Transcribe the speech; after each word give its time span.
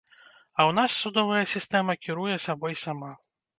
А 0.57 0.61
ў 0.69 0.75
нас 0.77 0.95
судовая 1.01 1.43
сістэма 1.53 1.97
кіруе 2.07 2.41
сабой 2.49 2.81
сама. 2.89 3.15